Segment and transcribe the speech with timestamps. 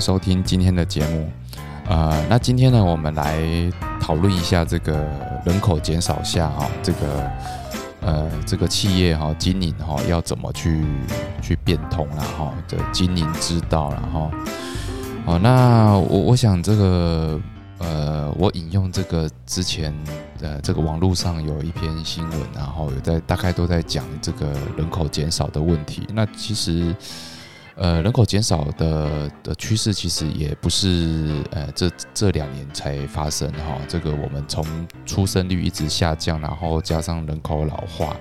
[0.00, 1.30] 收听今天的节目。
[1.86, 3.38] 呃，那今天呢，我们来
[4.00, 5.06] 讨论一下这个
[5.44, 7.30] 人口减少下哈，这个
[8.00, 10.84] 呃这个企业哈经营哈要怎么去
[11.42, 14.30] 去变通了哈的经营之道了哈。
[15.26, 17.40] 好，那我我想这个
[17.78, 19.92] 呃，我引用这个之前
[20.40, 26.06] 呃这个网络上有一篇新闻，然后有在大概都在讲这个人口减少的问题。
[26.14, 26.94] 那其实。
[27.80, 34.62] 呃，人口减少的的趋势其实也不是呃这这两年才发生哈，这个我们从
[35.06, 38.14] 出生率一直下降，然后加上人口老化，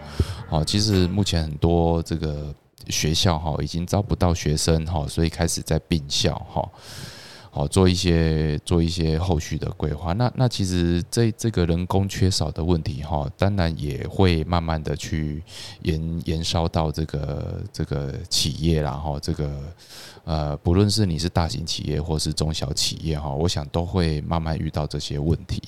[0.49, 2.55] 哦，其实目前很多这个
[2.87, 6.65] 学校哈已经招不到学生哈，所以开始在并校哈。
[7.59, 10.13] 好，做一些做一些后续的规划。
[10.13, 15.43] 那那其实这这个人工缺少的问题哈，当然也会慢慢的去
[15.81, 19.61] 延延烧到这个这个企业然后这个
[20.23, 25.61] 呃，不论是你是大型企业或是中小企业哈，我想都会慢慢遇到这些问题。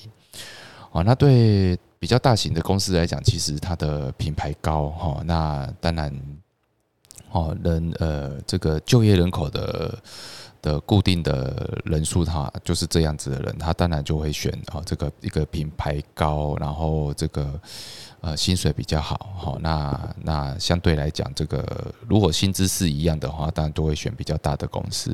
[0.92, 6.10] 哦，那对比较大型的公司来讲，其实它的品牌高哈，那当然
[7.32, 9.98] 哦人呃这个就业人口的。
[10.62, 17.60] 的固定的人数，他就是这样子的人，他当然就会选啊这个一个品牌高，然后这个
[18.20, 25.12] 呃薪水比较好，好那那相对来讲，这个如果薪资是一样的话，当然都会选比较大的公司。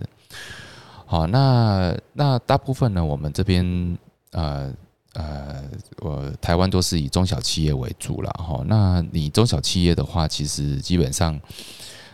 [1.07, 3.99] 好，那那大部分呢，我们这边
[4.33, 4.71] 呃
[5.15, 5.65] 呃，
[6.01, 8.63] 我台湾都是以中小企业为主了哈。
[8.67, 11.41] 那你中小企业的话，其实基本上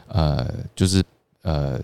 [0.07, 1.03] 呃就是
[1.43, 1.81] 呃。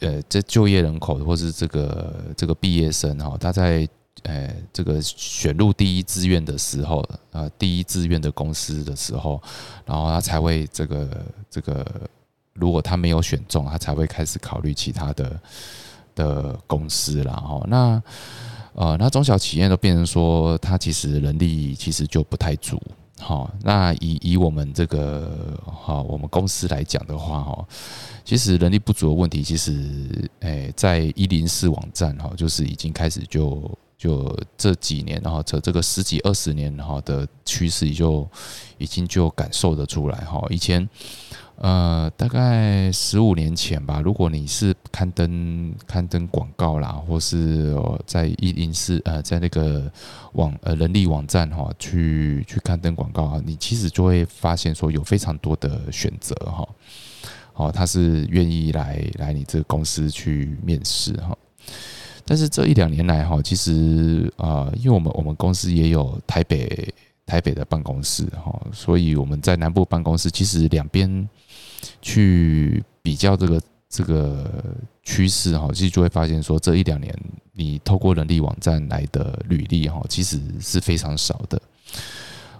[0.00, 3.88] 呃，这就业人口或是这个这个毕业生哈，他在
[4.24, 9.40] 呃这个选入第一志愿的时候，呃第一志愿的公司的时候，
[9.84, 11.84] 然后他才会这个这个，
[12.54, 15.40] 如果他没有选中，他才会开始考虑其他的
[16.14, 17.64] 的公司了哈。
[17.68, 18.02] 那
[18.74, 22.78] 呃，那中小企业都变成说，他其实人力其实就不太足。
[23.18, 27.66] 好，那以以我们这个好，我们公司来讲的话哈。
[28.24, 38.28] 其实人力不足的问题，其实诶，在一零四网站哈，就是已经开始就就这几年，然后这这个十几二十年哈的趋势，就
[38.78, 40.44] 已经就感受得出来哈。
[40.50, 40.86] 以前
[41.56, 47.74] 呃，大概十五年前吧，如果你是刊登刊登广告啦，或是
[48.04, 49.90] 在一零四呃，在那个
[50.34, 56.68] 网呃人力网站哈，去去刊登广告啊，你其实就会发现说有非常多的选择哈。
[57.54, 61.34] 哦，他是愿意来来你这个公司去面试哈，
[62.26, 71.26] 但是这一两年来哈，其实啊，因为我们我们公司也有台北台北的办公室哈，所以我们在南部办公室，其实两边
[72.02, 74.64] 去比较这个这个
[75.02, 77.14] 趋势哈，其实就会发现说，这一两年
[77.52, 81.60] 你透过人力网站来的履历哈，其实是非常少的。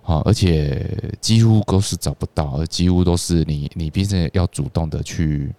[0.03, 0.89] 好，而且
[1.21, 5.53] 几乎都是找不到，而几乎都是你你毕竟要主动的去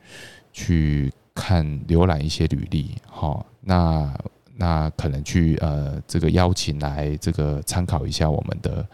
[0.53, 4.17] 去看浏览一些履历，好，那
[4.55, 8.87] 那可能去呃这个邀请来这个参考一下我们的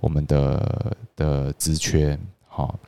[0.00, 2.78] 我们的的职缺，好，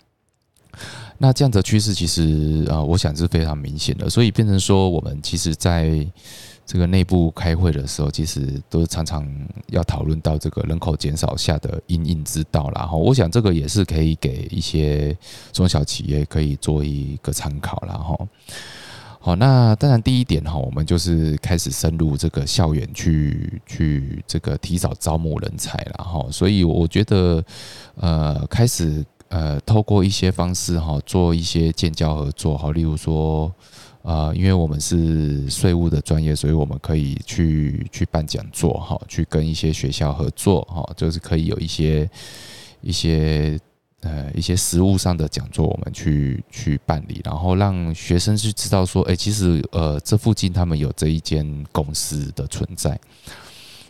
[1.18, 6.06] 那这样的趋势其实呃我想是非常明显的，所以变成说我们其实在。
[6.64, 9.28] 这个内部开会的时候，其实都常常
[9.66, 12.86] 要讨论到这个人口减少下的因应之道啦。
[12.86, 15.14] 哈，我想这个也是可以给一些
[15.52, 17.94] 中小企业可以做一个参考啦。
[17.94, 18.16] 哈。
[19.18, 26.26] 好，那当然第一点哈，我们就是开始深入这个校园去去这个提早招募人才了哈。
[26.30, 27.44] 所以我觉得，
[27.96, 33.52] 呃，开始呃，透过一些方式哈，做一些建交合作哈，例如说。
[34.04, 42.10] 啊，因为我们是税务的专业，所以我们可以去去办讲座，哈，去跟一些学校合作，哈，就是可以有一些
[42.80, 43.56] 一些
[44.00, 52.98] 呃一些实务上的讲座，我们去去办理，然后让学生去知道说，哎，其实呃这附近他们有这一间公司的存在。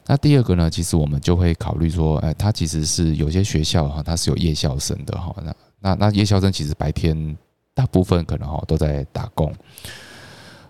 [0.07, 7.37] 那第二个呢，其实我们就会考虑说，哎，他其实是有些学校哈，它是有夜校生的哈，那那那夜校生其实白天
[7.73, 9.53] 大部分可能哈都在打工。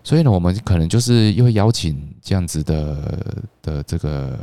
[0.05, 4.37] 所以呢，我们可能就是又会邀请这样子的的这个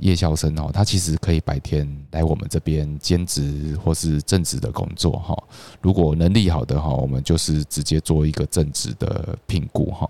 [0.00, 5.36] 夜校生哦，他其实可以白天来我们这边兼职或是正职的工作哈。
[5.82, 10.08] 如果能力好的哈，我们就是直接做一个正职的评估哈。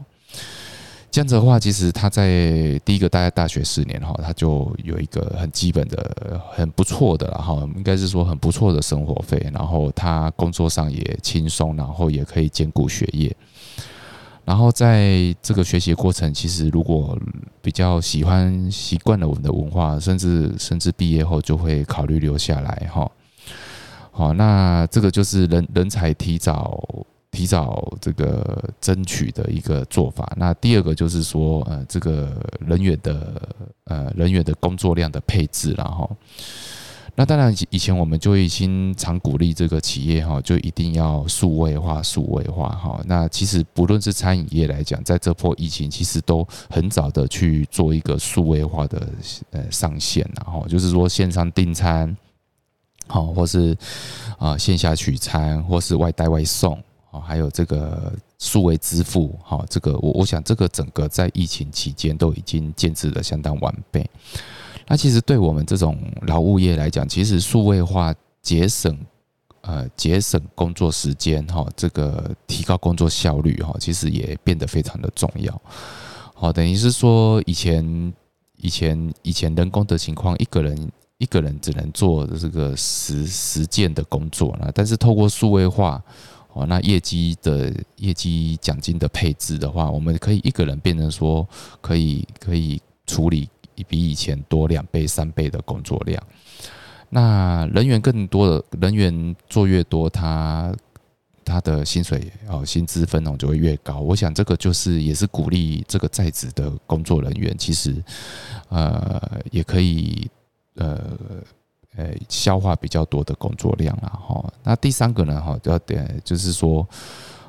[1.15, 13.33] 这样子的话，其实他在第一个大概大学四年哈，他就有一个很基本的、很不错的哈，应该是说很不错的生活费，然后他工作上也轻松，然后也可以兼顾学业。
[14.45, 17.17] 然后在这个学习过程，其实如果
[17.63, 23.09] 比较喜欢、习惯了我们的文化，甚至甚至毕业后就会考虑留下来哈。
[24.11, 26.83] 好，那这个就是人人才提早
[27.35, 30.33] 提早这个争取的一个做法。
[30.37, 33.43] 那第二个就是说，呃，这个人员的
[33.85, 36.09] 呃人员的工作量的配置然后。
[37.17, 43.01] 那当然，以前我们就已经常鼓励这个企业哈，就一定要数位化、数位化哈。
[43.07, 49.09] 那其实不论是餐饮业来讲，在这波疫情，其实都很早的去做一个数位化的
[49.53, 52.17] 呃上线，然后就是说线上订餐，
[53.07, 53.77] 好，或是
[54.37, 56.77] 啊线下取餐，或是外带外送，
[57.15, 64.05] 哦，还有这个数位支付，哈，这个我我想这个整个在疫情期间都已经建制的相当完备。
[64.89, 65.97] 那其实对我们这种
[66.27, 68.13] 劳务业来讲，其实数位化
[68.43, 68.99] 节省
[69.61, 75.63] 呃节省工作时间哈，这个提高工作效率哈，其实也变得非常的重要。
[76.35, 78.13] 好，等于是说以前
[78.57, 86.03] 以前以前人工的情况，一个人一个人只能做这个十十件的工作那但是透过数位化
[86.55, 91.47] 哦，那业绩的业绩奖金的配置的话，我们可以一个人变成说
[91.83, 93.49] 可以可以处理。
[93.89, 96.23] 比以前多两倍、三倍的工作量，
[97.11, 100.73] 那人员更多的人员做越多，他
[101.45, 103.99] 他的薪水哦，薪资分红就会越高。
[103.99, 108.01] 我想这个就是也是鼓励这个在职的工作人员，其实
[108.69, 109.21] 呃
[109.51, 110.31] 也可以
[110.77, 111.19] 呃
[111.97, 114.53] 呃消化比较多的工作量了哈。
[114.63, 116.87] 那第三个呢哈，要点就是说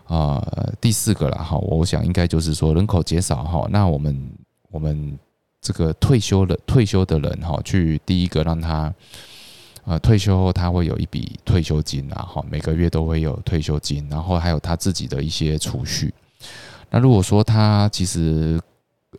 [0.06, 0.42] 啊
[0.80, 4.32] 第四个了哈，我想应该就是说人口减少哈，那我们
[4.72, 5.18] 我们。
[5.62, 8.94] 这个退休的退休的人哈，去第一个让他，
[9.86, 16.14] 呃，退休后他会有一笔退休金啊，哈，每个月都会有退休金，然后还有他自己的一些储蓄。
[16.92, 18.62] 那如果说他其实，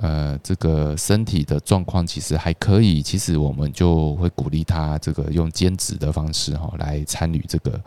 [0.00, 7.80] 呃，这个身体的状况其实还可以，其实我们就会鼓励他这个用兼职的方式哈，来参与这个。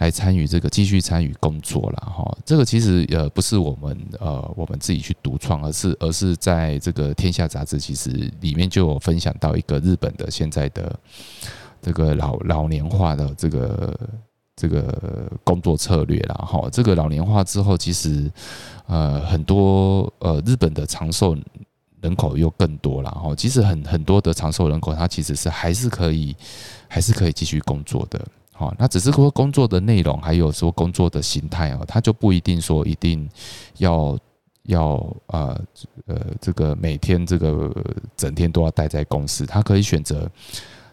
[0.00, 8.10] 来参与这个继续参与工作了哈，这个其实呃不是我们呃我们自己去独创，而是而是在这个天下杂志其实
[8.40, 10.96] 里面就有分享到一个日本的现在的
[11.82, 13.98] 这个老老年化的这个
[14.54, 18.30] 这个工作策略了哈，这个老年化之后其实
[18.88, 21.36] 呃很多呃日本的长寿
[22.00, 26.34] 人口又更多了哈，其实很很多的长寿人口他其实是还是可以
[26.88, 28.24] 还是可以继续工作的。
[28.52, 33.28] 好，那只是说工作的内容，还有说工作的形态哦，他就不一定说一定
[33.76, 34.18] 要
[34.64, 34.94] 要
[35.26, 35.60] 呃
[36.06, 37.72] 呃这个每天这个
[38.16, 40.28] 整天都要待在公司，他可以选择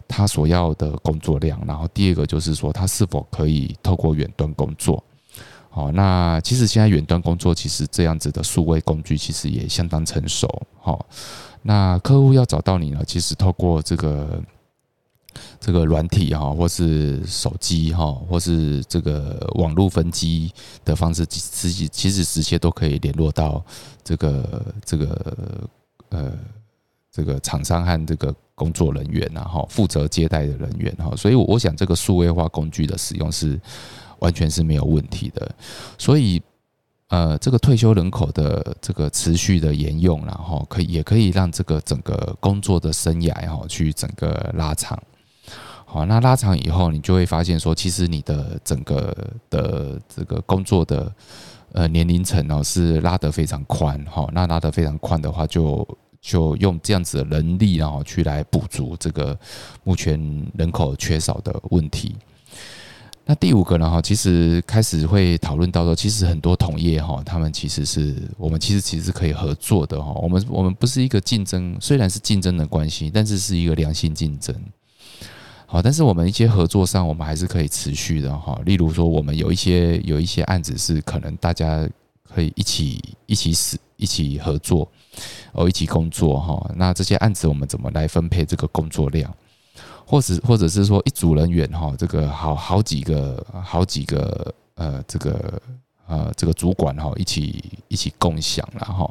[0.07, 1.59] 他所要的工作量。
[1.65, 5.03] 然后第二个就是说，他是否可以透过远端工作？
[5.75, 10.47] 好，那其实现在远端工作其实这样子的数位工具其实也相当成熟。
[10.79, 11.05] 好，
[11.63, 14.41] 那客户要找到你呢，其实透过这个。
[15.59, 20.49] 这个软体哈，或是手机哈，或是这个网络分机
[20.85, 23.61] 的方式，实其实直接都可以联络到
[24.01, 25.69] 这个这个
[26.07, 26.31] 呃
[27.11, 33.59] 这个厂商和这个工作人员然后负责接待的人员哈，所以我想这个数位化工具的使用是
[34.19, 35.55] 完全是没有问题的，
[35.97, 36.41] 所以
[37.09, 45.01] 呃这个退休人口的这个持续的沿用，然后可以也可以让这个整个工作的生涯哈去整个拉长。
[45.87, 49.15] 好，那拉长以后，你就会发现说，其实你的整个
[49.49, 51.13] 的这个工作的
[51.71, 54.03] 呃年龄层哦，是拉得非常宽。
[54.05, 55.87] 哈，那拉得非常宽的话，就
[56.19, 59.37] 就用这样子的人力，然后去来补足这个
[59.83, 60.19] 目前
[60.57, 62.15] 人口缺少的问题。
[63.27, 63.89] 那第五个呢？
[63.89, 70.13] 哈，其实开始会讨论到说，其实很多同业哈，他们其实是我们其实其实可以合作的哈。
[70.21, 74.55] 我们我们不是一个竞争，虽然是竞争的关系，但是是一个良性竞争。
[75.65, 78.61] 好，但是我们一些合作上，我们还是可以持续的哈。
[78.63, 81.89] 例如说，我们有一些有一些案子是可能大家
[82.31, 84.87] 可以一起一起死一起合作，
[85.51, 86.71] 哦，一起工作哈。
[86.75, 89.35] 那这些案子我们怎么来分配这个工作量，
[90.15, 95.61] 或者或者是说一组人员哈，这个好好几个好几个呃这个。
[96.07, 99.09] 呃，这个主管哈，一起一起共享了哈，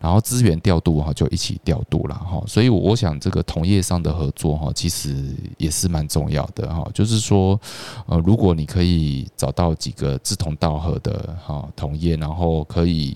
[0.00, 6.90] 然后资源调度哈，就一起调度了哈，所以我想这个同业上的合作哈，其实也是蛮重要的哈。
[6.94, 7.60] 就是说，
[8.06, 13.14] 呃，如果你可以找到几个志同道合的哈同业，然后可以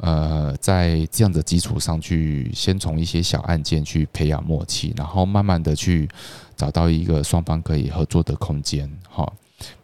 [0.00, 6.08] 呃在这样的基础上去，先从一些小案件去培养默契，然后慢慢的去
[6.56, 9.30] 找到一个双方可以合作的空间哈。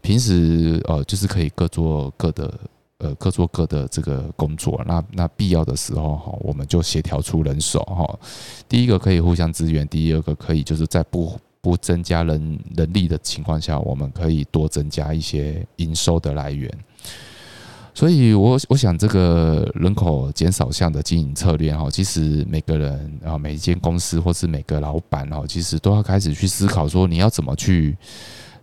[0.02, 2.60] 平时呃，就是可以各做各的
[2.98, 8.18] 呃各做各的这个工作，那那必要的时候哈，我们就协调出人手哈。
[8.68, 16.70] 第一个可以互相支援，第二个可以就是在不不增加人人力的情况下，我们可以多增加一些营收的来源。
[17.94, 27.94] 所以，我我想这个人口减少项的经营策略哈，其实每个人啊，每一间公司或是每个老板哦，其实都要开始去思考说，你要怎么去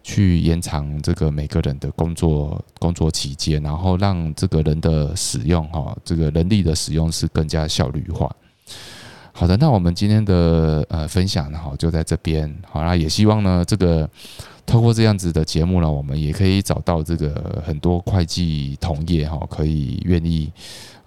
[0.02, 8.36] 去延长这个每个人的工作工作期间，然后让这个人的使用哈，这个人力的使用是更加效率化。
[9.40, 14.10] 好的，那我们今天的呃分享呢哈，就在这边好啦也希望呢这个。
[14.66, 20.52] 透过这样子的节目呢，我们也可以找到这个很多会计同业哈，可以愿意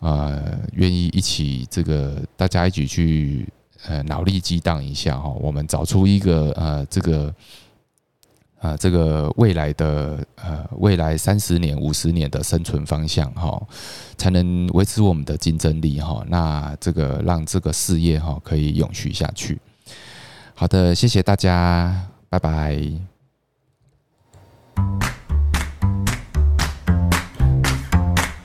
[0.01, 3.47] 呃愿意一起这个大家一起去
[3.87, 7.33] 呃脑力激荡一下哈，我们找出一个呃这个
[8.63, 13.61] 呃这个未来的呃未来三十年五十年的生存方向哈，
[14.17, 16.25] 才能维持我们的竞争力哈。
[16.29, 19.61] 那这个让这个事业哈可以永续下去。
[20.55, 22.81] 好的，谢谢大家，拜拜。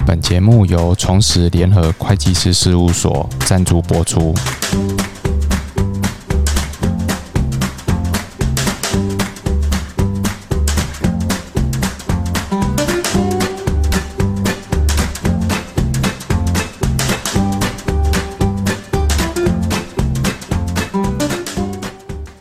[0.03, 4.33] 本节目由重实联合会计师事务所赞助播出。